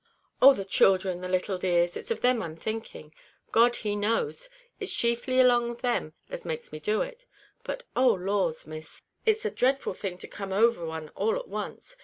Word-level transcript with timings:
"Oh, 0.41 0.55
the 0.55 0.65
childhren, 0.65 1.21
the 1.21 1.29
little 1.29 1.59
dears! 1.59 1.95
it's 1.95 2.09
of 2.09 2.21
them 2.21 2.41
I'm 2.41 2.55
thinking. 2.55 3.13
God 3.51 3.75
he 3.75 3.95
knows, 3.95 4.49
it's 4.79 4.95
chiefly 4.95 5.39
along 5.39 5.69
of 5.69 5.83
them 5.83 6.13
as 6.27 6.43
makes 6.43 6.71
me 6.71 6.79
do 6.79 7.03
it; 7.03 7.27
but 7.63 7.83
oh 7.95 8.13
laws! 8.13 8.65
Miss, 8.65 9.03
it's 9.27 9.45
a 9.45 9.51
dreadful 9.51 9.93
thing 9.93 10.17
to 10.17 10.27
come 10.27 10.51
over 10.51 10.83
one 10.83 11.09
all 11.09 11.35
at 11.35 11.47
once. 11.47 11.97